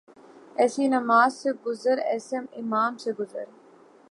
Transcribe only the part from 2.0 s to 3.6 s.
ایسے امام سے گزر